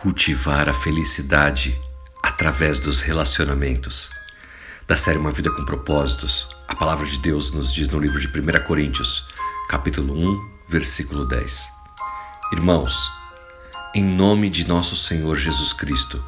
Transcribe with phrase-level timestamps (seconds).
[0.00, 1.76] Cultivar a felicidade
[2.22, 4.10] através dos relacionamentos.
[4.86, 8.28] Da série Uma Vida com Propósitos, a palavra de Deus nos diz no livro de
[8.28, 9.26] 1 Coríntios,
[9.68, 11.68] capítulo 1, versículo 10.
[12.52, 13.10] Irmãos,
[13.92, 16.24] em nome de nosso Senhor Jesus Cristo,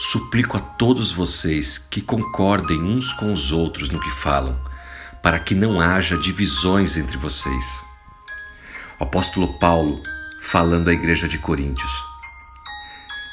[0.00, 4.58] suplico a todos vocês que concordem uns com os outros no que falam,
[5.22, 7.84] para que não haja divisões entre vocês.
[8.98, 10.02] O apóstolo Paulo,
[10.40, 12.11] falando à igreja de Coríntios,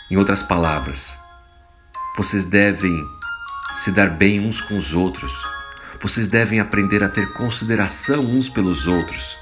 [0.09, 1.15] em outras palavras,
[2.17, 3.07] vocês devem
[3.75, 5.31] se dar bem uns com os outros.
[6.01, 9.37] Vocês devem aprender a ter consideração uns pelos outros,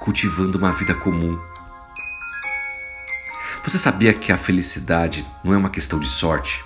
[0.00, 1.40] cultivando uma vida comum.
[3.64, 6.62] Você sabia que a felicidade não é uma questão de sorte?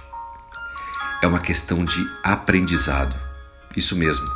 [1.23, 3.15] É uma questão de aprendizado.
[3.77, 4.27] Isso mesmo.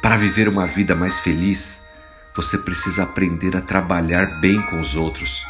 [0.00, 1.86] Para viver uma vida mais feliz,
[2.34, 5.44] você precisa aprender a trabalhar bem com os outros,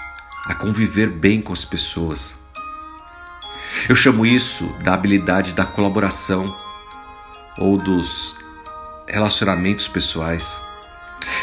[0.46, 2.41] a conviver bem com as pessoas.
[3.88, 6.56] Eu chamo isso da habilidade da colaboração
[7.58, 8.36] ou dos
[9.08, 10.56] relacionamentos pessoais.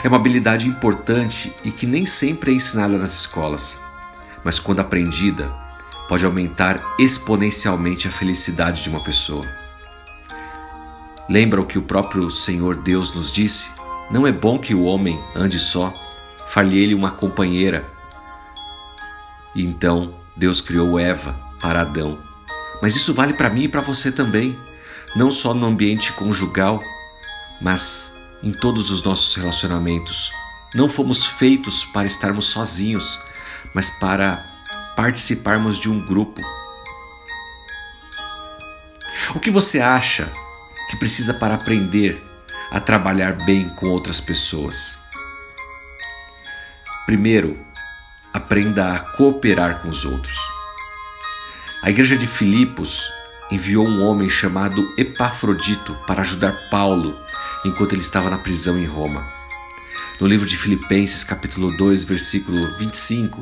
[0.04, 3.80] É uma habilidade importante e que nem sempre é ensinada nas escolas,
[4.44, 5.50] mas quando aprendida,
[6.08, 9.46] pode aumentar exponencialmente a felicidade de uma pessoa.
[11.28, 13.70] Lembra o que o próprio Senhor Deus nos disse?
[14.10, 15.94] Não é bom que o homem ande só,
[16.48, 17.86] falhe ele uma companheira.
[19.54, 22.29] E então Deus criou Eva para Adão
[22.82, 24.58] mas isso vale para mim e para você também,
[25.16, 26.80] não só no ambiente conjugal,
[27.62, 30.32] mas em todos os nossos relacionamentos.
[30.74, 33.20] Não fomos feitos para estarmos sozinhos,
[33.74, 34.46] mas para
[34.96, 36.42] participarmos de um grupo.
[39.36, 40.32] O que você acha
[40.90, 42.24] que precisa para aprender
[42.72, 44.98] a trabalhar bem com outras pessoas?
[47.06, 47.58] Primeiro,
[48.34, 50.59] aprenda a cooperar com os outros.
[51.82, 53.10] A igreja de Filipos
[53.50, 57.18] enviou um homem chamado Epafrodito para ajudar Paulo
[57.64, 59.26] enquanto ele estava na prisão em Roma.
[60.20, 63.40] No livro de Filipenses, capítulo 2, versículo 25,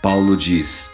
[0.00, 0.92] Paulo diz: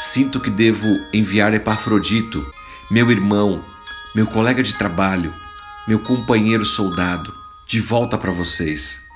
[0.00, 2.44] Sinto que devo enviar Epafrodito,
[2.90, 3.64] meu irmão,
[4.12, 5.32] meu colega de trabalho,
[5.86, 7.32] meu companheiro soldado,
[7.64, 9.09] de volta para vocês.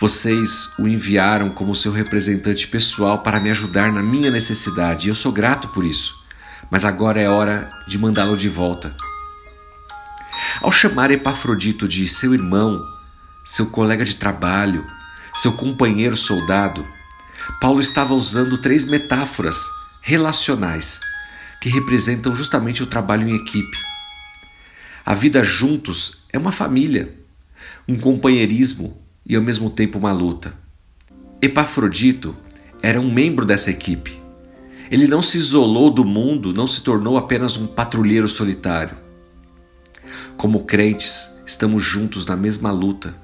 [0.00, 5.14] Vocês o enviaram como seu representante pessoal para me ajudar na minha necessidade e eu
[5.14, 6.24] sou grato por isso.
[6.68, 8.94] Mas agora é hora de mandá-lo de volta.
[10.60, 12.82] Ao chamar Epafrodito de seu irmão,
[13.44, 14.84] seu colega de trabalho,
[15.32, 16.84] seu companheiro soldado,
[17.60, 19.64] Paulo estava usando três metáforas
[20.00, 20.98] relacionais
[21.60, 23.78] que representam justamente o trabalho em equipe.
[25.06, 27.14] A vida juntos é uma família,
[27.86, 30.54] um companheirismo e ao mesmo tempo uma luta.
[31.40, 32.36] Epafrodito
[32.82, 34.20] era um membro dessa equipe.
[34.90, 38.96] Ele não se isolou do mundo, não se tornou apenas um patrulheiro solitário.
[40.36, 43.14] Como crentes, estamos juntos na mesma luta.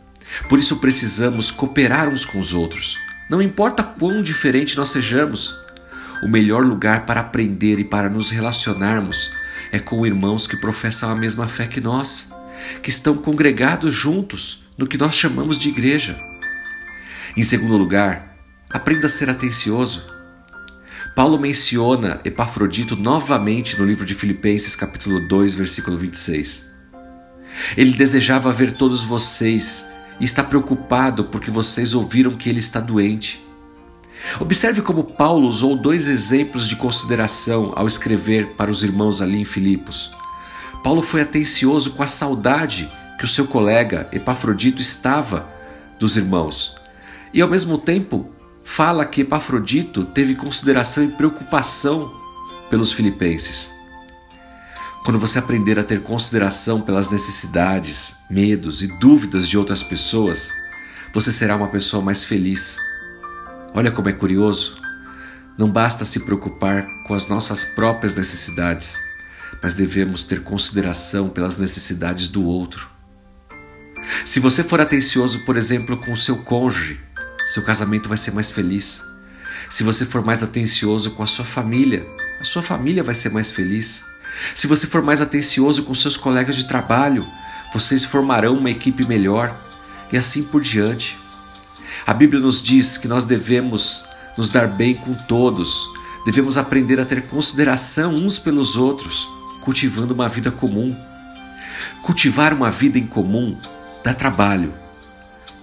[0.49, 2.97] Por isso precisamos cooperar uns com os outros.
[3.29, 5.55] Não importa quão diferente nós sejamos,
[6.23, 9.31] o melhor lugar para aprender e para nos relacionarmos
[9.73, 12.33] é com irmãos que professam a mesma fé que nós,
[12.83, 16.19] que estão congregados juntos no que nós chamamos de igreja.
[17.37, 18.39] Em segundo lugar,
[18.71, 20.11] aprenda a ser atencioso.
[21.15, 26.75] Paulo menciona Epafrodito novamente no livro de Filipenses, capítulo 2, versículo 26.
[27.77, 33.39] Ele desejava ver todos vocês e está preocupado porque vocês ouviram que ele está doente.
[34.41, 39.45] Observe como Paulo usou dois exemplos de consideração ao escrever para os irmãos ali em
[39.45, 40.11] Filipos.
[40.83, 42.91] Paulo foi atencioso com a saudade
[43.21, 45.47] que o seu colega Epafrodito estava
[45.99, 46.81] dos irmãos.
[47.35, 48.33] E ao mesmo tempo,
[48.65, 52.11] fala que Epafrodito teve consideração e preocupação
[52.71, 53.71] pelos filipenses.
[55.05, 60.51] Quando você aprender a ter consideração pelas necessidades, medos e dúvidas de outras pessoas,
[61.13, 62.79] você será uma pessoa mais feliz.
[63.75, 64.81] Olha como é curioso.
[65.59, 68.97] Não basta se preocupar com as nossas próprias necessidades,
[69.63, 73.00] mas devemos ter consideração pelas necessidades do outro.
[74.25, 77.01] Se você for atencioso, por exemplo, com o seu cônjuge,
[77.47, 79.03] seu casamento vai ser mais feliz.
[79.69, 82.07] Se você for mais atencioso com a sua família,
[82.41, 84.05] a sua família vai ser mais feliz.
[84.55, 87.27] Se você for mais atencioso com seus colegas de trabalho,
[87.73, 89.57] vocês formarão uma equipe melhor
[90.13, 91.19] e assim por diante.
[92.07, 94.05] A Bíblia nos diz que nós devemos
[94.37, 95.87] nos dar bem com todos,
[96.25, 99.29] devemos aprender a ter consideração uns pelos outros,
[99.61, 100.97] cultivando uma vida comum.
[102.03, 103.59] Cultivar uma vida em comum
[104.03, 104.73] dá trabalho.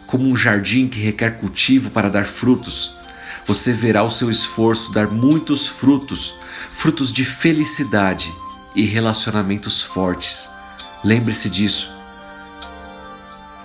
[0.05, 2.97] Como um jardim que requer cultivo para dar frutos,
[3.45, 6.39] você verá o seu esforço dar muitos frutos
[6.71, 8.33] frutos de felicidade
[8.75, 10.49] e relacionamentos fortes.
[11.03, 11.95] Lembre-se disso.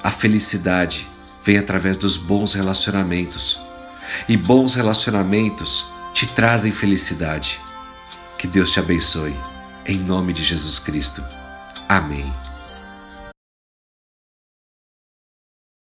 [0.02, 1.08] A felicidade
[1.44, 3.58] vem através dos bons relacionamentos,
[4.28, 7.60] e bons relacionamentos te trazem felicidade.
[8.38, 9.34] Que Deus te abençoe.
[9.84, 11.22] Em nome de Jesus Cristo.
[11.88, 12.32] Amém.